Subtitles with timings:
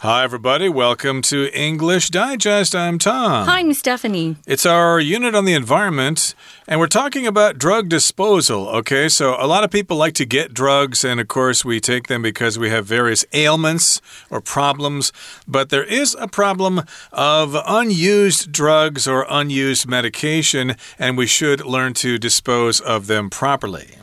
[0.00, 0.68] Hi, everybody.
[0.68, 2.72] Welcome to English Digest.
[2.72, 3.48] I'm Tom.
[3.48, 4.36] Hi, I'm Stephanie.
[4.46, 6.36] It's our unit on the environment,
[6.68, 8.68] and we're talking about drug disposal.
[8.68, 12.06] Okay, so a lot of people like to get drugs, and of course, we take
[12.06, 14.00] them because we have various ailments
[14.30, 15.12] or problems.
[15.48, 21.92] But there is a problem of unused drugs or unused medication, and we should learn
[21.94, 23.96] to dispose of them properly.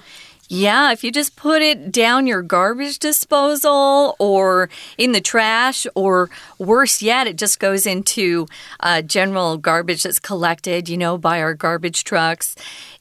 [0.48, 6.30] Yeah, if you just put it down your garbage disposal or in the trash, or
[6.60, 8.46] worse yet, it just goes into
[8.80, 12.56] uh, general garbage that's collected, you know, by our garbage trucks.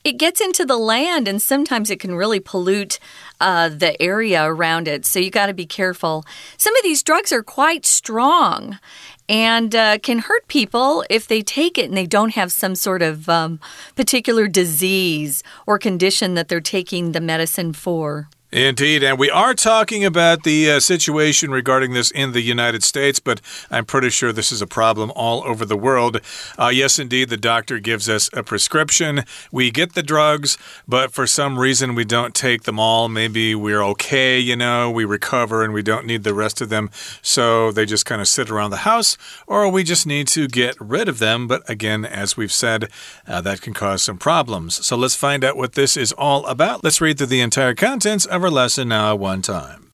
[0.04, 2.98] It gets into the land, and sometimes it can really pollute
[3.40, 5.04] uh, the area around it.
[5.04, 6.24] So you got to be careful.
[6.56, 8.78] Some of these drugs are quite strong,
[9.28, 13.02] and uh, can hurt people if they take it and they don't have some sort
[13.02, 13.58] of um,
[13.94, 18.28] particular disease or condition that they're taking the medicine for.
[18.54, 23.18] Indeed, and we are talking about the uh, situation regarding this in the United States,
[23.18, 26.20] but I'm pretty sure this is a problem all over the world.
[26.56, 29.24] Uh, yes, indeed, the doctor gives us a prescription.
[29.50, 33.08] We get the drugs, but for some reason we don't take them all.
[33.08, 36.90] Maybe we're okay, you know, we recover and we don't need the rest of them,
[37.22, 39.18] so they just kind of sit around the house,
[39.48, 41.48] or we just need to get rid of them.
[41.48, 42.88] But again, as we've said,
[43.26, 44.86] uh, that can cause some problems.
[44.86, 46.84] So let's find out what this is all about.
[46.84, 49.90] Let's read through the entire contents of our lesson now one time.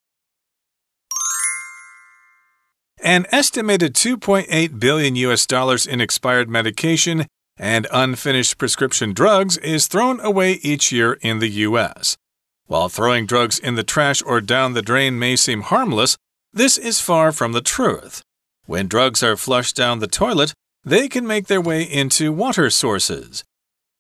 [3.01, 10.19] An estimated 2.8 billion US dollars in expired medication and unfinished prescription drugs is thrown
[10.19, 12.17] away each year in the US.
[12.67, 16.17] While throwing drugs in the trash or down the drain may seem harmless,
[16.53, 18.21] this is far from the truth.
[18.67, 23.45] When drugs are flushed down the toilet, they can make their way into water sources.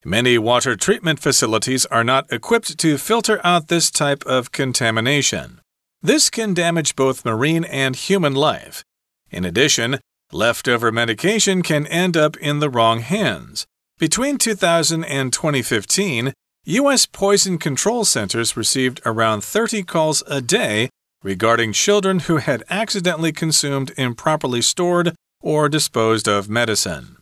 [0.05, 5.61] Many water treatment facilities are not equipped to filter out this type of contamination.
[6.01, 8.83] This can damage both marine and human life.
[9.31, 9.99] In addition,
[10.33, 13.67] leftover medication can end up in the wrong hands.
[13.99, 16.33] Between 2000 and 2015,
[16.65, 17.05] U.S.
[17.05, 20.89] poison control centers received around 30 calls a day
[21.23, 27.19] regarding children who had accidentally consumed improperly stored or disposed of medicine.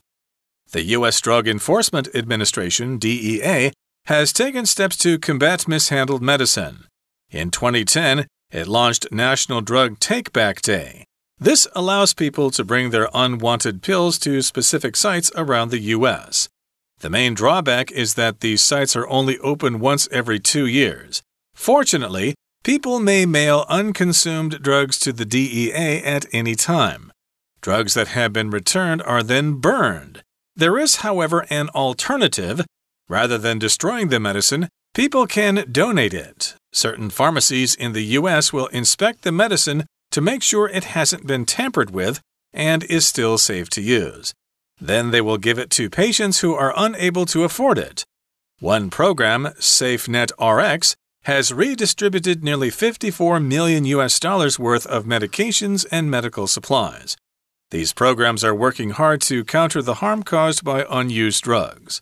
[0.72, 1.18] The U.S.
[1.22, 3.72] Drug Enforcement Administration, DEA,
[4.04, 6.84] has taken steps to combat mishandled medicine.
[7.30, 11.04] In 2010, it launched National Drug Take Back Day.
[11.38, 16.50] This allows people to bring their unwanted pills to specific sites around the U.S.
[17.00, 21.22] The main drawback is that these sites are only open once every two years.
[21.54, 27.10] Fortunately, people may mail unconsumed drugs to the DEA at any time.
[27.62, 30.22] Drugs that have been returned are then burned.
[30.58, 32.66] There is, however, an alternative.
[33.08, 36.56] Rather than destroying the medicine, people can donate it.
[36.72, 38.52] Certain pharmacies in the U.S.
[38.52, 42.20] will inspect the medicine to make sure it hasn't been tampered with
[42.52, 44.34] and is still safe to use.
[44.80, 48.04] Then they will give it to patients who are unable to afford it.
[48.58, 56.10] One program, SafeNet RX, has redistributed nearly 54 million US dollars worth of medications and
[56.10, 57.16] medical supplies.
[57.70, 62.00] These programs are working hard to counter the harm caused by unused drugs.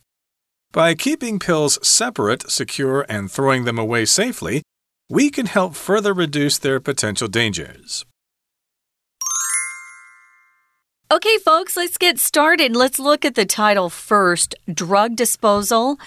[0.71, 4.63] By keeping pills separate, secure, and throwing them away safely,
[5.09, 8.05] we can help further reduce their potential dangers.
[11.11, 12.77] Okay, folks, let's get started.
[12.77, 15.99] Let's look at the title first drug disposal.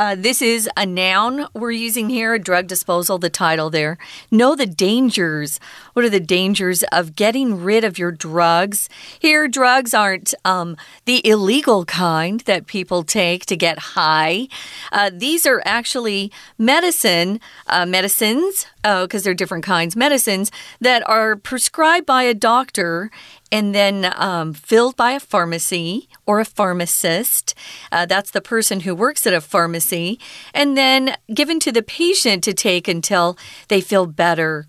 [0.00, 3.98] Uh, this is a noun we're using here, drug disposal, the title there.
[4.30, 5.60] Know the dangers.
[5.92, 8.88] What are the dangers of getting rid of your drugs?
[9.18, 14.48] Here, drugs aren't um, the illegal kind that people take to get high.
[14.90, 20.50] Uh, these are actually medicine, uh, medicines, because oh, they're different kinds, medicines
[20.80, 23.10] that are prescribed by a doctor
[23.52, 27.54] and then um, filled by a pharmacy or a pharmacist.
[27.90, 30.18] Uh, that's the person who works at a pharmacy,
[30.54, 33.36] and then given to the patient to take until
[33.68, 34.66] they feel better.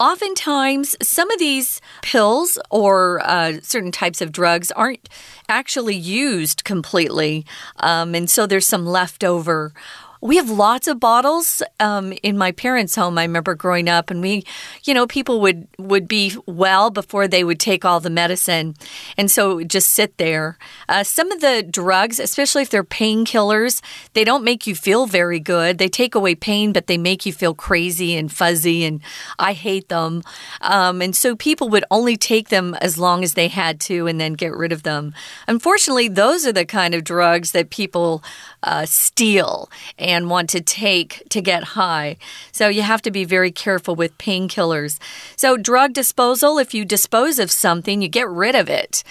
[0.00, 5.08] Oftentimes, some of these pills or uh, certain types of drugs aren't
[5.48, 9.72] actually used completely, um, and so there's some leftover
[10.24, 13.18] we have lots of bottles um, in my parents' home.
[13.18, 14.42] I remember growing up, and we,
[14.84, 18.74] you know, people would would be well before they would take all the medicine,
[19.18, 20.56] and so just sit there.
[20.88, 23.82] Uh, some of the drugs, especially if they're painkillers,
[24.14, 25.76] they don't make you feel very good.
[25.76, 29.02] They take away pain, but they make you feel crazy and fuzzy, and
[29.38, 30.22] I hate them.
[30.62, 34.18] Um, and so people would only take them as long as they had to, and
[34.18, 35.12] then get rid of them.
[35.46, 38.24] Unfortunately, those are the kind of drugs that people
[38.64, 42.16] uh, steal and want to take to get high.
[42.52, 44.98] So you have to be very careful with painkillers.
[45.36, 49.04] So, drug disposal, if you dispose of something, you get rid of it.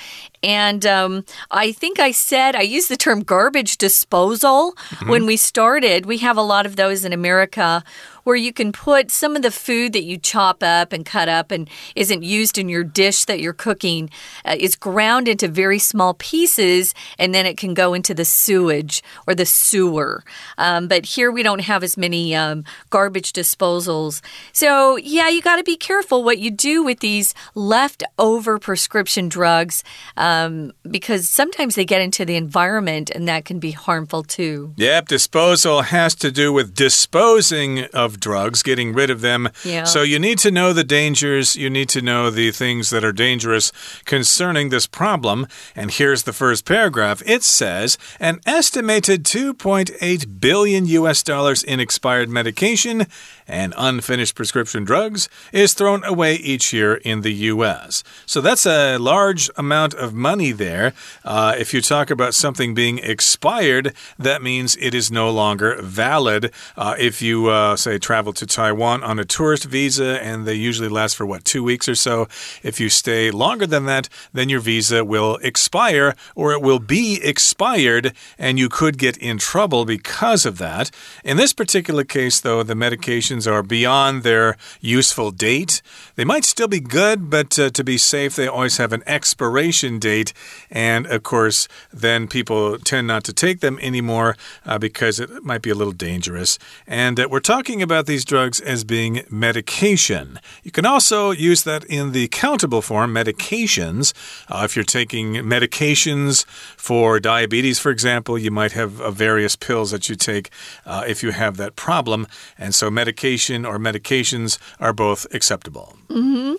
[0.44, 5.10] And um, I think I said, I used the term garbage disposal mm -hmm.
[5.10, 6.06] when we started.
[6.06, 7.84] We have a lot of those in America
[8.24, 11.52] where you can put some of the food that you chop up and cut up
[11.52, 14.10] and isn't used in your dish that you're cooking
[14.46, 19.04] uh, is ground into very small pieces and then it can go into the sewage
[19.28, 20.24] or the sewer.
[20.58, 24.22] Um, but here we don't have as many um, garbage disposals.
[24.52, 29.84] So, yeah, you got to be careful what you do with these leftover prescription drugs
[30.18, 34.74] um, Um, because sometimes they get into the environment and that can be harmful too.
[34.78, 39.50] Yep, disposal has to do with disposing of of drugs, getting rid of them.
[39.64, 39.86] Yeah.
[39.86, 41.56] So you need to know the dangers.
[41.56, 43.72] You need to know the things that are dangerous
[44.06, 45.48] concerning this problem.
[45.76, 47.24] And here's the first paragraph.
[47.26, 53.08] It says an estimated 2.8 billion US dollars in expired medication
[53.48, 58.04] and unfinished prescription drugs is thrown away each year in the U.S.
[58.26, 60.94] So that's a large amount of money there.
[61.26, 66.52] Uh, if you talk about something being expired, that means it is no longer valid.
[66.78, 70.88] Uh, if you, uh, say, travel to Taiwan on a tourist visa and they usually
[70.90, 72.28] last for what, two weeks or so,
[72.64, 77.20] if you stay longer than that, then your visa will expire or it will be
[77.22, 80.90] expired and you could get in trouble because of that.
[81.24, 85.82] In this particular case, though, the medications are beyond their useful date.
[86.16, 90.00] They might still be good, but uh, to be safe, they always have an expiration
[90.04, 90.34] date.
[90.70, 91.68] And of course,
[92.04, 94.36] then people tend not to take them anymore
[94.66, 96.60] uh, because it might be a little dangerous.
[96.86, 100.40] And uh, we're talking about these drugs as being medication.
[100.64, 104.14] You can also use that in the countable form, medications.
[104.50, 106.46] Uh, if you're taking medications
[106.78, 110.50] for diabetes, for example, you might have uh, various pills that you take
[110.86, 112.28] uh, if you have that problem.
[112.58, 115.88] And so, medication or medications are both acceptable.
[116.10, 116.54] Mm -hmm.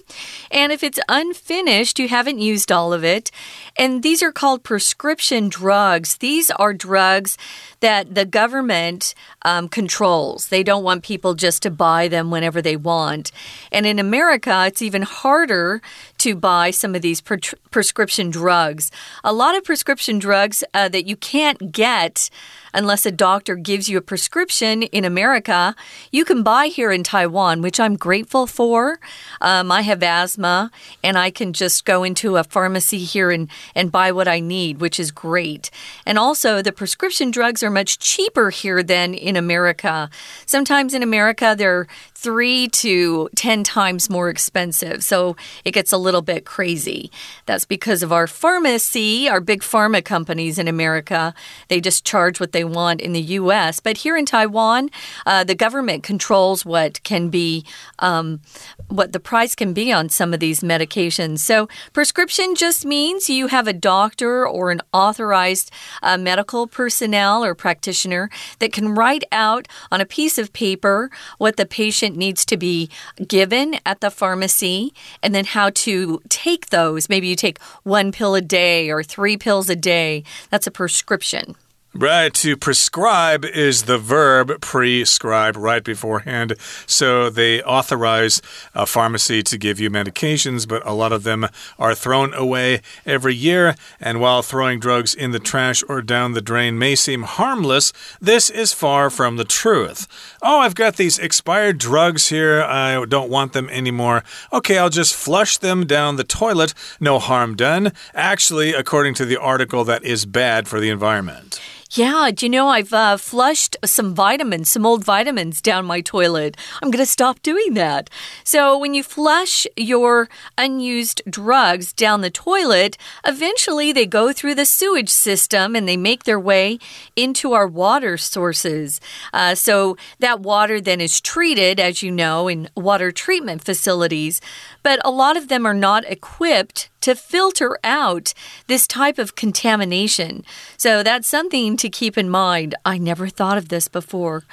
[0.51, 3.31] And if it's unfinished, you haven't used all of it.
[3.77, 6.17] And these are called prescription drugs.
[6.19, 7.37] These are drugs
[7.85, 10.49] that the government um, controls.
[10.49, 13.31] They don't want people just to buy them whenever they want.
[13.71, 15.83] And in America, it's even harder
[16.19, 17.41] to buy some of these pre
[17.71, 18.91] prescription drugs.
[19.23, 22.31] A lot of prescription drugs uh, that you can't get
[22.75, 25.75] unless a doctor gives you a prescription in America,
[26.11, 28.99] you can buy here in Taiwan, which I'm grateful for.
[29.41, 30.71] Um, I have asthma,
[31.03, 34.81] and I can just go into a pharmacy here and, and buy what I need,
[34.81, 35.71] which is great.
[36.05, 40.09] And also, the prescription drugs are much cheaper here than in America.
[40.47, 41.87] Sometimes in America, they're
[42.25, 45.05] three to 10 times more expensive.
[45.05, 47.11] So it gets a little bit crazy.
[47.45, 51.35] That's because of our pharmacy, our big pharma companies in America.
[51.69, 53.79] They just charge what they want in the US.
[53.79, 54.89] But here in Taiwan,
[55.27, 57.67] uh, the government controls what can be,
[57.99, 58.41] um,
[58.89, 61.41] what the price can be on some of these medications.
[61.41, 65.71] So prescription just means you have a doctor or an authorized
[66.03, 68.31] uh, medical personnel or practitioner
[68.61, 72.91] that can write out on a piece of paper what the patient needs to be
[73.27, 77.09] given at the pharmacy and then how to take those.
[77.09, 80.25] Maybe you take one pill a day or three pills a day.
[80.51, 81.57] That's a prescription.
[81.97, 86.57] Right, to prescribe is the verb prescribe right beforehand.
[86.87, 88.43] So they authorize
[88.75, 91.47] a pharmacy to give you medications, but a lot of them
[91.79, 93.77] are thrown away every year.
[94.01, 98.51] And while throwing drugs in the trash or down the drain may seem harmless, this
[98.51, 100.09] is far from the truth.
[100.43, 102.61] Oh, I've got these expired drugs here.
[102.61, 104.25] I don't want them anymore.
[104.53, 106.75] Okay, I'll just flush them down the toilet.
[106.99, 107.93] No harm done.
[108.15, 111.61] Actually, according to the article, that is bad for the environment.
[111.97, 116.57] Yeah, do you know I've uh, flushed some vitamins, some old vitamins down my toilet.
[116.83, 118.11] I'm going to stop doing that.
[118.43, 124.67] So, when you flush your unused drugs down the toilet, eventually they go through the
[124.67, 126.81] sewage system and they make their way
[127.15, 129.01] into our water sources.
[129.33, 134.41] Uh, so, that water then is treated, as you know, in water treatment facilities.
[134.85, 138.33] But a lot of them are not equipped to filter out
[138.67, 140.43] this type of contamination.
[140.79, 142.75] So that's something to keep in mind.
[142.85, 144.45] I never thought of this before.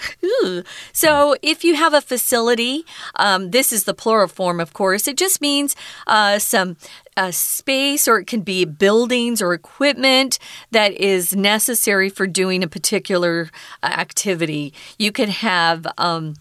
[0.91, 2.83] so if you have a facility,
[3.15, 6.75] um, this is the plural form, of course, it just means uh, some
[7.17, 10.39] a space or it can be buildings or equipment
[10.71, 13.49] that is necessary for doing a particular
[13.83, 14.73] uh, activity.
[14.97, 16.35] You could have um,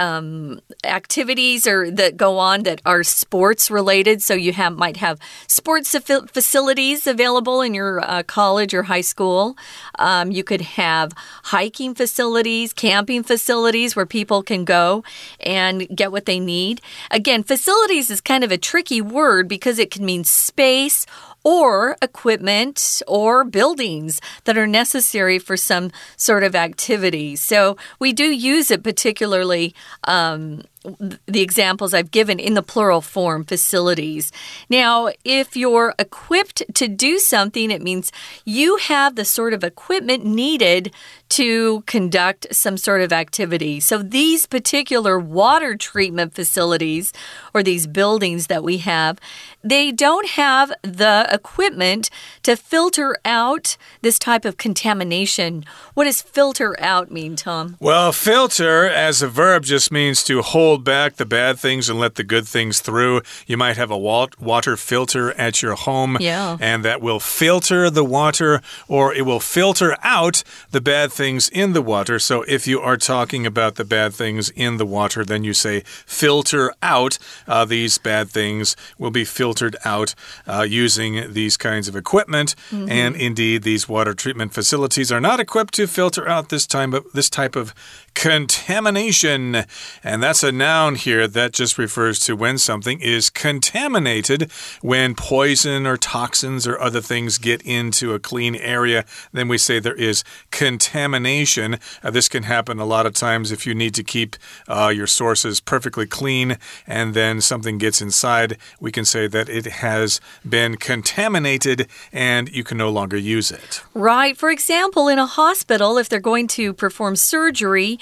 [0.00, 4.22] um, activities or that go on that are sports related.
[4.22, 9.56] So you have might have sports facilities available in your uh, college or high school.
[9.98, 11.12] Um, you could have
[11.44, 15.04] hiking facilities, camping facilities where people can go
[15.40, 16.80] and get what they need.
[17.10, 21.04] Again, facilities is kind of a tricky word because it can mean space
[21.44, 27.36] or equipment or buildings that are necessary for some sort of activity.
[27.36, 33.44] So we do use it particularly um, the examples I've given in the plural form
[33.44, 34.32] facilities.
[34.70, 38.12] Now, if you're equipped to do something, it means
[38.44, 40.94] you have the sort of equipment needed
[41.30, 43.78] to conduct some sort of activity.
[43.78, 47.12] So, these particular water treatment facilities
[47.52, 49.18] or these buildings that we have,
[49.62, 52.10] they don't have the equipment
[52.42, 55.64] to filter out this type of contamination.
[55.94, 57.76] What does filter out mean, Tom?
[57.78, 62.14] Well, filter as a verb just means to hold back the bad things and let
[62.14, 63.22] the good things through.
[63.46, 66.56] You might have a water filter at your home, yeah.
[66.60, 71.72] and that will filter the water or it will filter out the bad things in
[71.72, 72.18] the water.
[72.18, 75.82] So if you are talking about the bad things in the water, then you say
[76.06, 77.18] filter out.
[77.46, 80.14] Uh, these bad things will be filtered out
[80.46, 82.54] uh, using these kinds of equipment.
[82.70, 83.06] Mm -hmm.
[83.06, 87.04] And indeed, these water treatment facilities are not equipped to filter out this time of
[87.14, 87.74] this type of
[88.20, 89.64] contamination.
[90.04, 94.50] And that's a noun here that just refers to when something is contaminated,
[94.82, 99.78] when poison or toxins or other things get into a clean area, then we say
[99.78, 101.78] there is contamination.
[102.02, 104.36] Uh, this can happen a lot of times if you need to keep
[104.68, 109.64] uh, your sources perfectly clean and then something gets inside, we can say that it
[109.64, 113.82] has been contaminated and you can no longer use it.
[113.94, 114.36] Right.
[114.36, 117.98] For example, in a hospital, if they're going to perform surgery,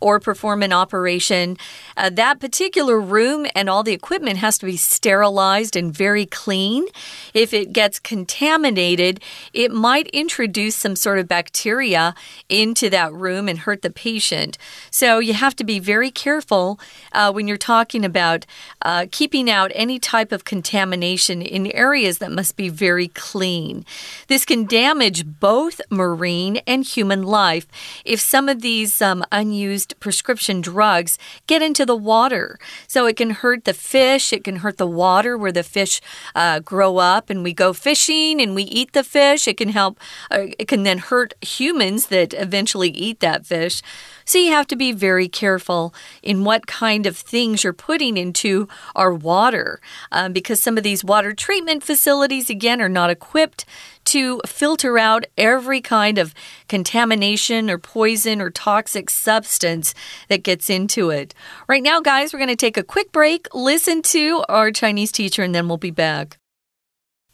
[0.00, 1.56] or perform an operation,
[1.96, 6.86] uh, that particular room and all the equipment has to be sterilized and very clean.
[7.34, 9.20] If it gets contaminated,
[9.52, 12.14] it might introduce some sort of bacteria
[12.48, 14.58] into that room and hurt the patient.
[14.90, 16.78] So you have to be very careful
[17.12, 18.46] uh, when you're talking about
[18.82, 23.84] uh, keeping out any type of contamination in areas that must be very clean.
[24.28, 27.66] This can damage both marine and human life
[28.04, 32.58] if some of these um, unused used prescription drugs get into the water.
[32.86, 36.00] So it can hurt the fish, it can hurt the water where the fish
[36.34, 39.48] uh, grow up, and we go fishing and we eat the fish.
[39.48, 39.98] It can help,
[40.30, 43.82] uh, it can then hurt humans that eventually eat that fish.
[44.27, 48.67] So you have to be very careful in what kind of things you're putting into
[48.95, 49.79] our water
[50.11, 53.65] um, because some of these water treatment facilities, again, are not equipped
[54.05, 56.33] to filter out every kind of
[56.67, 59.93] contamination or poison or toxic substance
[60.27, 61.33] that gets into it.
[61.67, 65.41] Right now, guys, we're going to take a quick break, listen to our Chinese teacher,
[65.43, 66.37] and then we'll be back.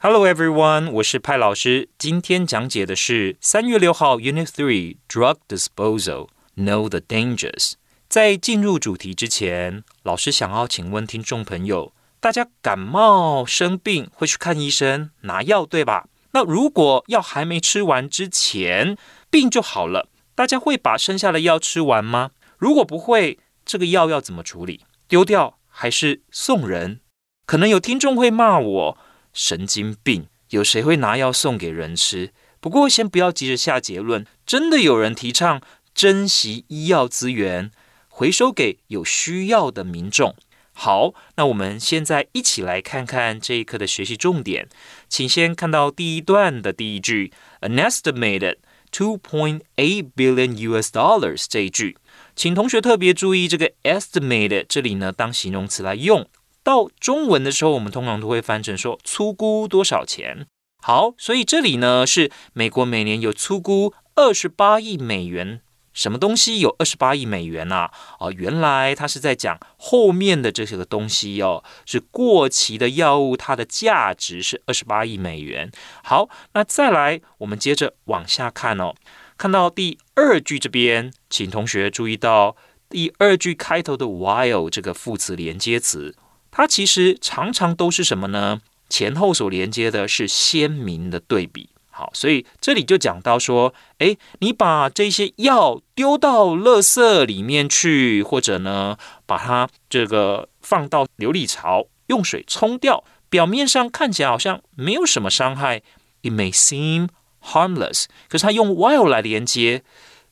[0.01, 1.89] Hello everyone，我是派老师。
[1.97, 6.29] 今天讲解的是三月六号 Unit Three Drug Disposal。
[6.56, 7.73] Know the dangers。
[8.08, 16.08] 在进入主题之前，老师想要请问听众朋友：大家感冒生病会去看医生拿药，对吧？
[16.32, 18.96] 那如果药还没吃完之前
[19.30, 22.30] 病就好了，大家会把剩下的药吃完吗？
[22.58, 24.84] 如果不会，这个药要怎么处理？
[25.08, 27.00] 丢掉还是送人？
[27.46, 28.99] 可能有听众会骂我
[29.32, 32.32] 神经病，有谁会拿药送给人吃？
[32.61, 35.61] 不过先不要急着下结论，真的有人提倡。
[35.94, 37.70] 珍惜医药资源，
[38.08, 40.34] 回收给有需要的民众。
[40.72, 44.68] 好，那我们现在一起来看看这一课的学习重点。
[45.08, 48.56] 请先看到第一段的第一句，an estimated
[48.90, 50.90] two point eight billion U.S.
[50.90, 51.96] dollars 这一句，
[52.34, 56.28] 请同学特别注意这个 estimated 这里呢当形容词来用。
[56.64, 60.48] 到中文的时候，我们通常都会翻成说粗估多少钱。
[60.82, 65.60] 好，所以这里呢是美国每年有粗估二十八亿美元。
[65.94, 67.90] 什么东西有二十八亿美元啊？
[68.18, 75.70] 哦，原来他是在讲后面的这些个东西哦，是过期的药物，它的价值是二十八亿美元。
[76.02, 78.94] 好，那再来，我们接着往下看哦，
[79.38, 82.56] 看到第二句这边，请同学注意到
[82.90, 86.14] 第二句开头的 while 这个副词连接词，
[86.50, 88.60] 它其实常常都是什么呢？
[88.90, 91.70] 前后所连接的是鲜明的对比。
[91.96, 105.82] 好，所以这里就讲到说，诶，你把这些药丢到垃圾里面去，或者呢，把它这个放到琉璃槽，用水冲掉，表面上看起来好像没有什么伤害
[106.22, 107.10] ，it may seem
[107.40, 109.84] harmless，可是它用 while 来连接，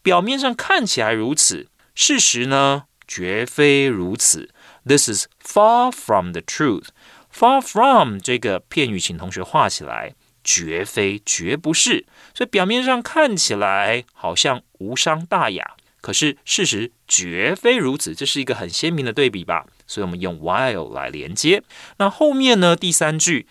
[0.02, 2.86] 表面上看起来如此，事实呢？
[3.06, 4.48] 绝非如此。
[4.86, 6.86] This is far from the truth.
[7.30, 10.14] Far from 这个片语，请同学画起来。
[10.42, 12.06] 绝非，绝不是。
[12.34, 18.14] 所以表面上看起来好像无伤大雅，可是事实绝非如此。
[18.14, 19.66] 这是一个很鲜明的对比吧？
[19.86, 21.62] 所以我们用 while 来连接。
[21.98, 22.74] 那后面呢？
[22.74, 23.46] 第三句，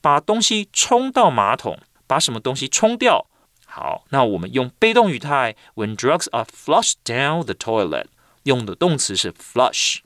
[0.00, 3.26] 把东西冲到马桶，把什么东西冲掉？
[3.66, 8.06] 好，那我们用被动语态，When drugs are flushed down the toilet，
[8.44, 9.98] 用的动词是 flush。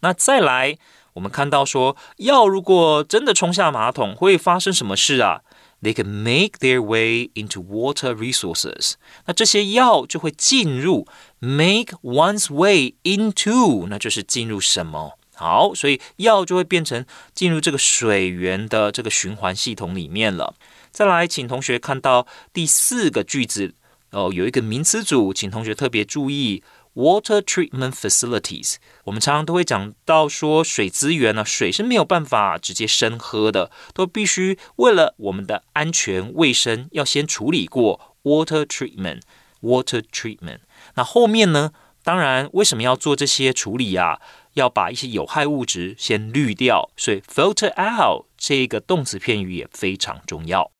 [0.00, 0.76] 那再来，
[1.12, 5.42] 我们看到说，药如果真的冲下马桶，会发生什么事啊
[5.82, 8.92] ？They can make their way into water resources。
[9.26, 11.06] 那这些药就会进入
[11.40, 15.18] make one's way into，那就是进入什么？
[15.34, 20.54] 好，所以药就会变成进入这个水源的这个循环系统里面了。
[20.92, 23.74] 再来，请同学看到第四个句子
[24.10, 26.62] 哦，有一个名词组，请同学特别注意
[26.93, 28.75] ：water treatment facilities。
[29.05, 40.59] 我们常常都会讲到说，水资源呢，水是没有办法直接生喝的，都必须为了我们的安全卫生，要先处理过 water treatment。water treatment。
[40.95, 41.71] 那后面呢？
[42.03, 44.21] 当然，为什么要做这些处理呀？
[44.53, 50.71] 要把一些有害物质先滤掉，所以 filter out 这个动词片语也非常重要。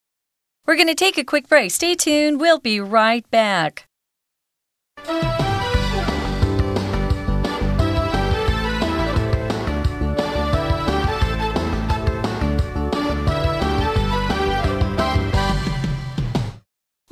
[0.66, 1.72] We're going to take a quick break.
[1.72, 2.38] Stay tuned.
[2.38, 3.84] We'll be right back.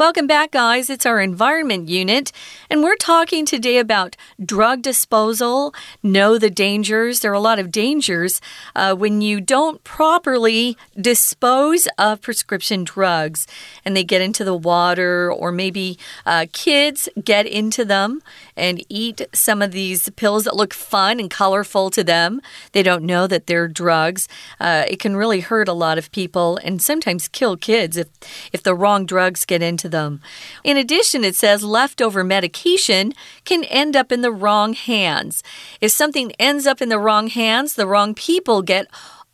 [0.01, 0.89] Welcome back, guys.
[0.89, 2.33] It's our environment unit,
[2.71, 5.75] and we're talking today about drug disposal.
[6.03, 7.21] Know the dangers.
[7.21, 8.41] There are a lot of dangers
[8.75, 13.47] uh, when you don't properly dispose of prescription drugs
[13.85, 18.23] and they get into the water, or maybe uh, kids get into them
[18.57, 22.41] and eat some of these pills that look fun and colorful to them.
[22.73, 24.29] They don't know that they're drugs.
[24.59, 28.09] Uh, it can really hurt a lot of people and sometimes kill kids if,
[28.51, 30.21] if the wrong drugs get into them.
[30.65, 33.13] In addition, it says leftover medication
[33.45, 35.43] can end up in the wrong hands.
[35.81, 38.87] If something ends up in the wrong hands, the wrong people get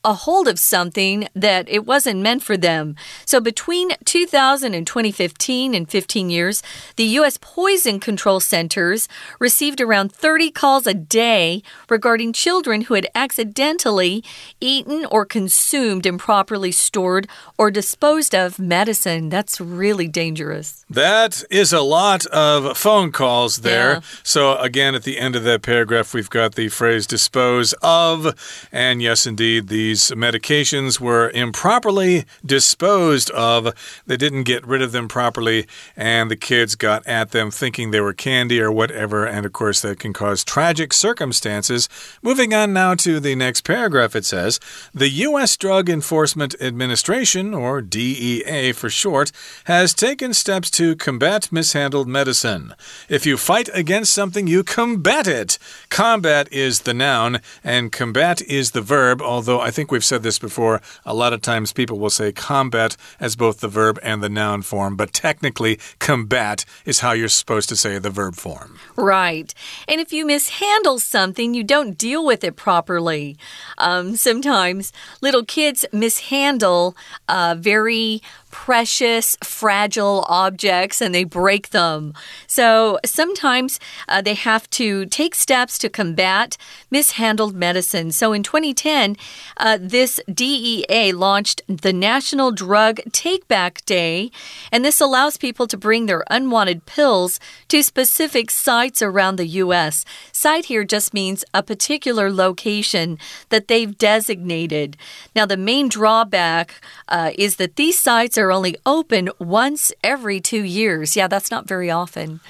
[0.06, 2.94] a hold of something that it wasn't meant for them.
[3.24, 6.62] So between 2000 and 2015, in 15 years,
[6.94, 7.36] the U.S.
[7.40, 9.08] Poison Control Centers
[9.40, 14.22] received around 30 calls a day regarding children who had accidentally
[14.60, 17.26] eaten or consumed improperly stored
[17.58, 19.28] or disposed of medicine.
[19.28, 20.84] That's really dangerous.
[20.88, 23.94] That is a lot of phone calls there.
[23.94, 24.00] Yeah.
[24.22, 28.68] So, again, at the end of that paragraph, we've got the phrase dispose of.
[28.70, 33.72] And yes, indeed, these these medications were improperly disposed of.
[34.06, 38.02] They didn't get rid of them properly, and the kids got at them thinking they
[38.02, 39.24] were candy or whatever.
[39.24, 41.88] And of course, that can cause tragic circumstances.
[42.20, 44.60] Moving on now to the next paragraph, it says
[44.92, 45.56] The U.S.
[45.56, 49.32] Drug Enforcement Administration, or DEA for short,
[49.64, 52.74] has taken steps to combat mishandled medicine.
[53.08, 55.58] If you fight against something, you combat it.
[55.88, 60.24] Combat is the noun, and combat is the verb, although I think think we've said
[60.24, 60.80] this before.
[61.04, 64.62] A lot of times people will say combat as both the verb and the noun
[64.62, 68.80] form, but technically, combat is how you're supposed to say the verb form.
[68.96, 69.54] Right.
[69.86, 73.36] And if you mishandle something, you don't deal with it properly.
[73.78, 76.96] Um, sometimes little kids mishandle
[77.28, 78.22] uh, very
[78.56, 82.14] precious, fragile objects and they break them.
[82.46, 86.56] So sometimes uh, they have to take steps to combat
[86.90, 88.12] mishandled medicine.
[88.12, 89.16] So in 2010,
[89.58, 94.30] uh, this DEA launched the National Drug Take Back Day,
[94.72, 97.38] and this allows people to bring their unwanted pills
[97.68, 100.04] to specific sites around the U.S.
[100.32, 103.18] Site here just means a particular location
[103.50, 104.96] that they've designated.
[105.34, 110.40] Now, the main drawback uh, is that these sites are are only open once every
[110.40, 111.16] two years.
[111.16, 112.40] Yeah, that's not very often.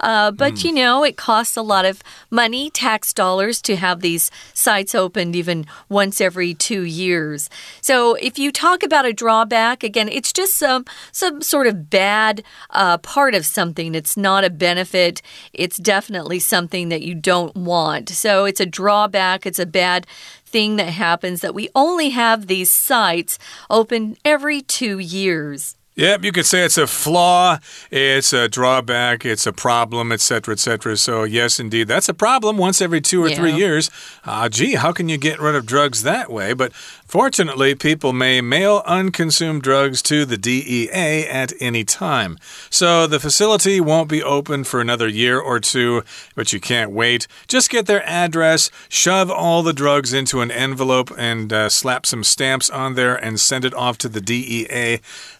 [0.00, 0.64] Uh, but mm.
[0.64, 5.36] you know, it costs a lot of money, tax dollars, to have these sites opened
[5.36, 7.48] even once every two years.
[7.80, 12.42] So if you talk about a drawback, again, it's just some some sort of bad
[12.70, 13.94] uh, part of something.
[13.94, 15.22] It's not a benefit.
[15.52, 18.08] It's definitely something that you don't want.
[18.10, 19.46] So it's a drawback.
[19.46, 20.06] It's a bad
[20.54, 25.76] thing that happens that we only have these sites open every two years.
[25.96, 30.96] Yep, you could say it's a flaw, it's a drawback, it's a problem, etc., etc.
[30.96, 33.36] So, yes, indeed, that's a problem once every two or yeah.
[33.36, 33.90] three years.
[34.24, 36.52] Uh, gee, how can you get rid of drugs that way?
[36.52, 36.72] But
[37.14, 42.36] Fortunately, people may mail unconsumed drugs to the DEA at any time.
[42.70, 46.02] So the facility won't be open for another year or two,
[46.34, 47.28] but you can't wait.
[47.46, 52.24] Just get their address, shove all the drugs into an envelope, and uh, slap some
[52.24, 54.98] stamps on there and send it off to the DEA.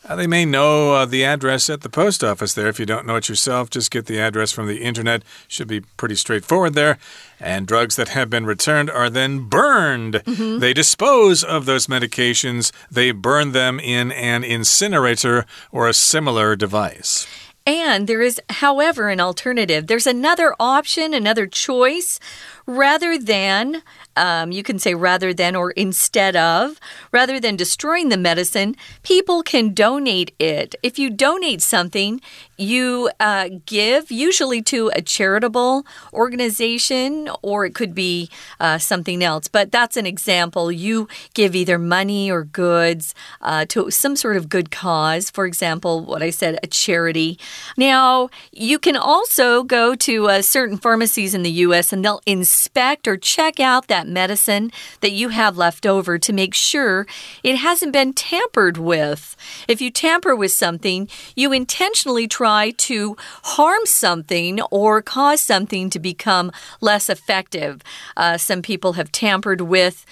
[0.08, 2.68] Uh, they may know uh, the address at the post office there.
[2.68, 5.24] If you don't know it yourself, just get the address from the internet.
[5.48, 6.98] Should be pretty straightforward there.
[7.44, 10.22] And drugs that have been returned are then burned.
[10.24, 10.60] Mm -hmm.
[10.60, 17.26] They dispose of those medications, they burn them in an incinerator or a similar device.
[17.66, 19.86] And there is, however, an alternative.
[19.86, 22.20] There's another option, another choice
[22.66, 23.82] rather than,
[24.16, 26.78] um, you can say rather than or instead of,
[27.10, 30.74] rather than destroying the medicine, people can donate it.
[30.82, 32.20] If you donate something,
[32.56, 39.48] you uh, give usually to a charitable organization or it could be uh, something else.
[39.48, 40.70] But that's an example.
[40.70, 45.30] You give either money or goods uh, to some sort of good cause.
[45.30, 47.38] For example, what I said, a charity.
[47.76, 51.92] Now, you can also go to uh, certain pharmacies in the U.S.
[51.92, 56.54] and they'll inspect or check out that medicine that you have left over to make
[56.54, 57.06] sure
[57.42, 59.36] it hasn't been tampered with.
[59.66, 62.43] If you tamper with something, you intentionally try
[62.78, 67.82] to harm something or cause something to become less effective.
[68.16, 70.04] Uh, some people have tampered with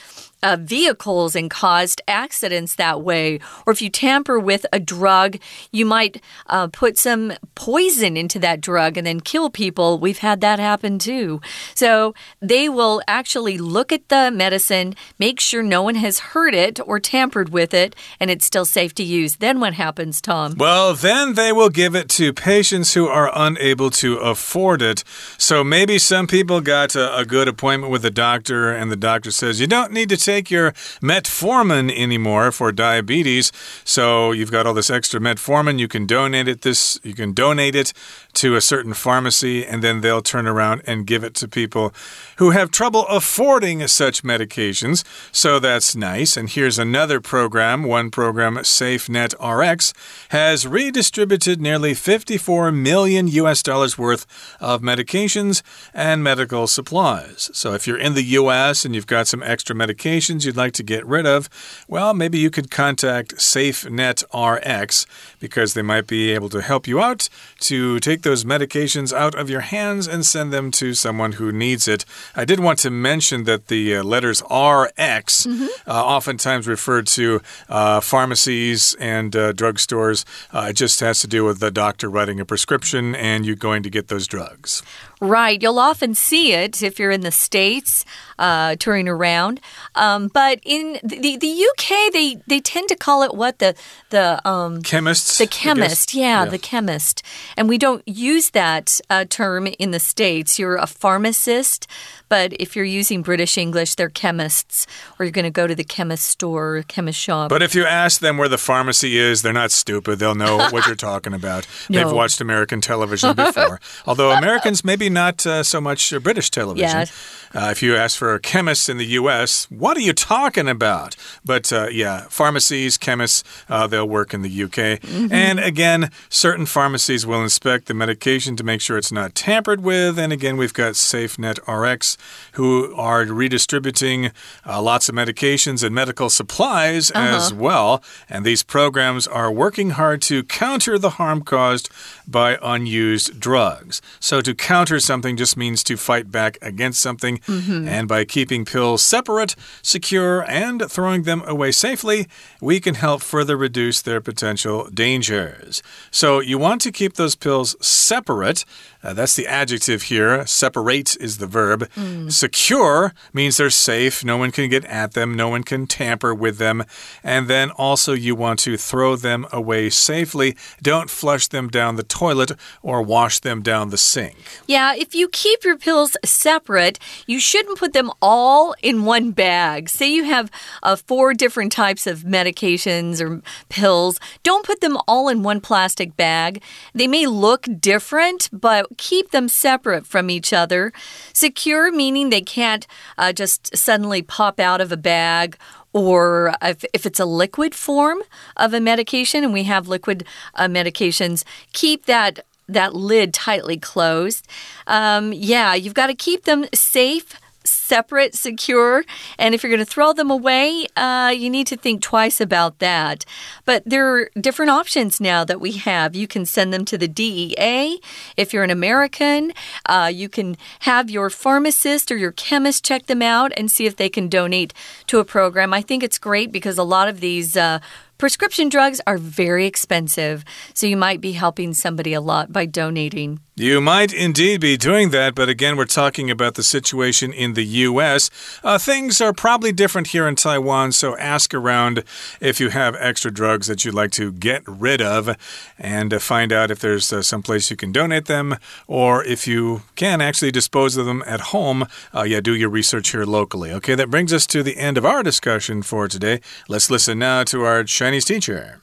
[0.42, 3.38] uh, vehicles and caused accidents that way.
[3.66, 5.38] Or if you tamper with a drug,
[5.70, 9.98] you might uh, put some poison into that drug and then kill people.
[9.98, 11.40] We've had that happen too.
[11.74, 16.81] So they will actually look at the medicine, make sure no one has hurt it
[16.87, 19.37] or tampered with it, and it's still safe to use.
[19.37, 20.57] Then what happens, Tom?
[20.57, 25.05] Well, then they will give it to patients who are unable to afford it.
[25.38, 29.31] So maybe some people got a, a good appointment with a doctor, and the doctor
[29.31, 33.53] says, You don't need to take take your metformin anymore for diabetes.
[33.85, 35.79] So you've got all this extra metformin.
[35.79, 36.62] You can donate it.
[36.62, 37.92] This you can donate it
[38.35, 41.92] to a certain pharmacy, and then they'll turn around and give it to people
[42.38, 45.05] who have trouble affording such medications.
[45.33, 46.37] So that's nice.
[46.37, 47.83] And here's another program.
[47.83, 49.92] One program, SafeNet RX,
[50.31, 54.27] has redistributed nearly 54 million US dollars worth
[54.61, 57.51] of medications and medical supplies.
[57.53, 59.77] So if you're in the US and you've got some extra
[60.22, 61.48] medications you'd like to get rid of,
[61.88, 65.06] well, maybe you could contact SafeNet RX
[65.40, 67.28] because they might be able to help you out
[67.61, 71.50] to take take those medications out of your hands and send them to someone who
[71.50, 72.04] needs it.
[72.37, 75.68] I did want to mention that the uh, letters RX mm -hmm.
[75.87, 80.24] uh, oftentimes refer to uh, pharmacies and uh, drugstores.
[80.54, 83.82] Uh, it just has to do with the doctor writing a prescription and you going
[83.85, 84.82] to get those drugs.
[85.22, 85.62] Right.
[85.62, 88.04] You'll often see it if you're in the States
[88.42, 89.61] uh, touring around.
[89.94, 93.61] Um, but in the, the UK, they, they tend to call it what?
[93.61, 93.74] The,
[94.11, 95.38] the um, chemist.
[95.38, 96.12] The chemist.
[96.12, 97.22] Yeah, yeah, the chemist.
[97.57, 100.59] And we don't use that uh, term in the States.
[100.59, 101.87] You're a pharmacist,
[102.33, 104.87] but if you're using British English, they're chemists,
[105.18, 107.51] or you're going to go to the chemist store, chemist shop.
[107.51, 110.18] But if you ask them where the pharmacy is, they're not stupid.
[110.18, 111.66] They'll know what you're talking about.
[111.90, 111.99] No.
[111.99, 113.81] They've watched American television before.
[114.07, 117.07] Although Americans, maybe not uh, so much uh, British television.
[117.55, 117.66] Yeah.
[117.66, 121.16] Uh, if you ask for a chemist in the U.S., what are you talking about?
[121.45, 125.01] But uh, yeah, pharmacies, chemists, uh, they'll work in the U.K.
[125.03, 125.33] Mm -hmm.
[125.35, 130.18] And again, certain pharmacies will inspect the medication to make sure it's not tampered with.
[130.18, 132.16] And again, we've got SafeNet RX
[132.52, 134.30] who are redistributing
[134.66, 137.37] uh, lots of medications and medical supplies uh -huh.
[137.37, 138.02] as well.
[138.28, 141.88] And these programs are working hard to counter the harm caused
[142.26, 144.00] by unused drugs.
[144.20, 147.40] So to counter something just means to fight back against something.
[147.46, 147.88] Mm -hmm.
[147.88, 152.26] And by keeping pills separate, secure, and throwing them away safely,
[152.61, 155.82] we can help further reduce their potential dangers.
[156.11, 158.64] So you want to keep those pills separate.
[159.02, 160.46] Uh, that's the adjective here.
[160.46, 161.88] Separate is the verb.
[161.96, 162.12] Mm.
[162.29, 164.25] Secure means they're safe.
[164.25, 165.35] No one can get at them.
[165.35, 166.85] No one can tamper with them.
[167.22, 170.57] And then also you want to throw them away safely.
[170.83, 174.37] Don't flush them down the toilet or wash them down the sink.
[174.66, 179.88] Yeah, if you keep your pills separate, you shouldn't put them all in one bag.
[179.88, 180.51] Say you have
[180.83, 184.18] uh, four different types of medications or pills.
[184.42, 186.62] Don't put them all in one plastic bag.
[186.94, 190.92] They may look different, but keep them separate from each other.
[191.33, 192.84] Secure, meaning they can't
[193.16, 195.56] uh, just suddenly pop out of a bag
[195.92, 198.22] or if, if, it's a liquid form
[198.56, 200.24] of a medication and we have liquid
[200.56, 204.48] uh, medications, keep that that lid tightly closed.
[204.86, 207.34] Um, yeah, you've got to keep them safe
[207.64, 209.05] separate, secure.
[209.38, 212.79] And if you're going to throw them away, uh, you need to think twice about
[212.79, 213.25] that.
[213.64, 216.16] But there are different options now that we have.
[216.16, 218.01] You can send them to the DEA
[218.37, 219.53] if you're an American.
[219.87, 223.96] Uh, you can have your pharmacist or your chemist check them out and see if
[223.96, 224.75] they can donate
[225.07, 225.72] to a program.
[225.72, 227.57] I think it's great because a lot of these.
[227.57, 227.81] Uh,
[228.22, 230.44] Prescription drugs are very expensive,
[230.75, 233.40] so you might be helping somebody a lot by donating.
[233.56, 237.65] You might indeed be doing that, but again, we're talking about the situation in the
[237.89, 238.30] U.S.
[238.63, 242.03] Uh, things are probably different here in Taiwan, so ask around
[242.39, 245.36] if you have extra drugs that you'd like to get rid of
[245.80, 249.47] and uh, find out if there's uh, some place you can donate them or if
[249.47, 251.88] you can actually dispose of them at home.
[252.13, 253.71] Uh, yeah, do your research here locally.
[253.71, 256.41] Okay, that brings us to the end of our discussion for today.
[256.69, 258.82] Let's listen now to our Chinese teacher.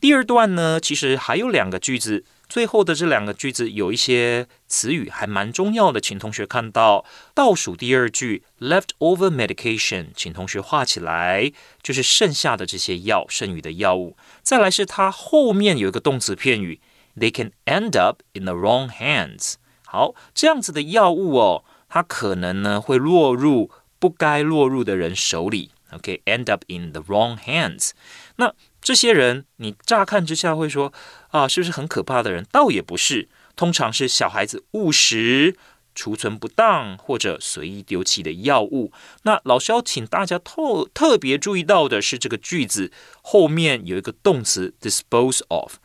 [0.00, 7.03] 第二段呢，其实还有两个句子 最后的这两个句子有一些词语还蛮重要的，请同学看到
[7.33, 14.15] 倒数第二句 leftover medication，请同学画起来，就是剩下的这些药，剩余的药物。
[14.41, 16.79] 再来是它后面有一个动词片语
[17.17, 19.55] ，they can end up in the wrong hands。
[19.85, 25.71] 好，这样子的药物哦，它可能呢会落入不该落入的人手里。
[25.91, 27.91] OK，end up in the wrong hands。
[28.35, 30.91] 那这些人，你乍看之下会说
[31.35, 32.47] 啊，是不是很可怕的人？
[32.49, 35.57] 倒也不是，通常是小孩子误食、
[35.93, 38.93] 储存不当或者随意丢弃的药物。
[39.23, 42.89] 那老师要请大家特特别注意到的是，这个句子
[43.21, 45.75] 后面有一个动词 dispose of。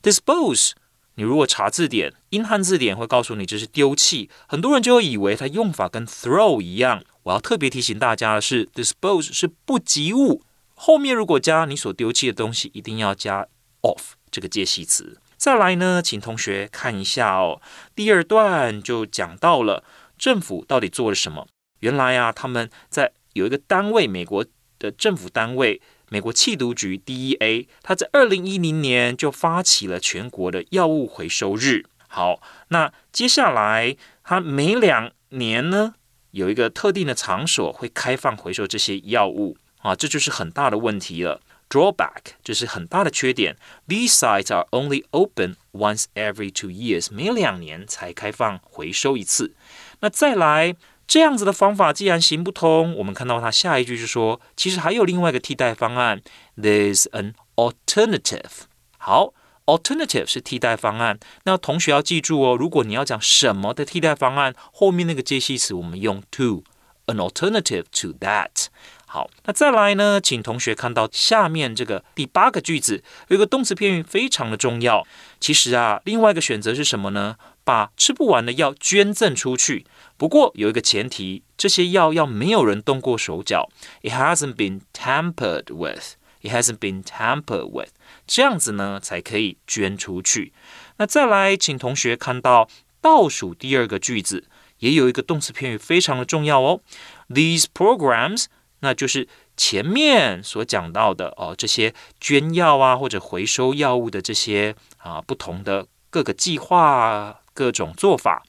[0.00, 0.74] dispose，
[1.16, 7.02] 你如果查字典，英汉字典会告诉你这是丢弃，很多人就会以为它用法跟 throw 一样。
[7.24, 10.44] 我要特别提醒大家的是，dispose 是不及物。
[10.76, 13.48] 后面如果加你所丢弃的东西，一定要加
[13.80, 15.18] of 这个介系词。
[15.36, 17.62] 再来呢，请同学看一下哦。
[17.94, 19.82] 第二段就讲到了
[20.18, 21.46] 政府到底做了什么。
[21.78, 24.44] 原来啊，他们在有一个单位，美国
[24.78, 31.86] 的政府单位，美国缉毒局 DEA，他在二零一零年就发起了全国的药物回收日。
[32.08, 35.94] 好，那接下来他每两年呢，
[36.32, 39.56] 有一个特定的场所会开放回收这些药物。
[39.78, 41.40] 啊，这就是很大的问题了。
[41.69, 43.57] Drawback 就是很大的缺点。
[43.87, 49.55] These sites are only open once every two years，每两年才开放回收一次。
[49.99, 50.75] 那再来
[51.07, 56.21] 这样子的方法既然行不通，我们看到它下一句是说，其实还有另外一个替代方案。
[56.55, 58.65] There's an alternative。
[58.97, 59.33] 好，
[59.65, 61.19] alternative 是替代方案。
[61.43, 68.65] 那同学要记住哦，如果你要讲什么的替代方案，后面那个介系词我们用 to。An alternative to that。
[69.12, 70.20] 好，那再来呢？
[70.20, 75.04] 请同学看到下面这个第八个句子，有一个动词片语非常的重要。
[75.40, 77.34] 其实啊，另外一个选择是什么呢？
[77.64, 79.84] 把吃不完的药捐赠出去。
[80.16, 83.68] 不过有一个前提，这些药要没有人动过手脚。
[84.02, 86.14] It hasn't been tampered with.
[86.42, 87.90] It hasn't been tampered with.
[88.28, 90.52] 这样子呢，才可以捐出去。
[90.98, 92.68] 那再来，请同学看到
[93.00, 94.44] 倒数第二个句子，
[94.78, 96.80] 也有一个动词片语非常的重要哦。
[97.28, 98.44] These programs
[98.80, 108.42] 那就是前面所讲到的哦，这些捐药啊或者回收药物的这些啊不同的各个计划、各种做法。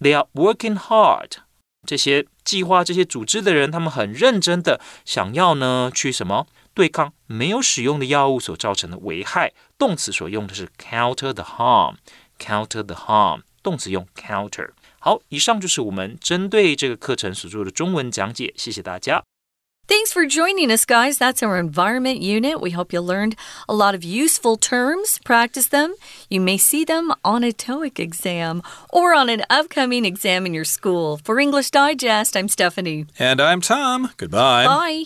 [0.00, 1.32] They are working hard。
[1.86, 9.52] 这些计划、这些组织的人，他们很认真的想要呢去什么对抗没有使用的药物所造成的危害。
[9.78, 13.42] 动词所用的是 counter the harm，counter the harm。
[13.62, 14.70] 动词用 counter。
[14.98, 19.22] 好，以上就是我们针对这个课程所做的中文讲解，谢谢大家。
[19.88, 21.16] Thanks for joining us, guys.
[21.16, 22.60] That's our environment unit.
[22.60, 23.36] We hope you learned
[23.68, 25.20] a lot of useful terms.
[25.24, 25.94] Practice them.
[26.28, 30.64] You may see them on a TOEIC exam or on an upcoming exam in your
[30.64, 31.18] school.
[31.18, 33.06] For English Digest, I'm Stephanie.
[33.18, 34.10] And I'm Tom.
[34.16, 34.66] Goodbye.
[34.66, 35.04] Bye.